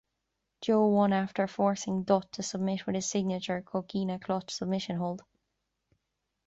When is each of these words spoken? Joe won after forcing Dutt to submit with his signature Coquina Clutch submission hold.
Joe 0.61 0.87
won 0.87 1.13
after 1.13 1.45
forcing 1.47 2.01
Dutt 2.05 2.31
to 2.31 2.41
submit 2.41 2.87
with 2.87 2.95
his 2.95 3.07
signature 3.07 3.61
Coquina 3.61 4.17
Clutch 4.17 4.49
submission 4.51 4.95
hold. 4.97 5.21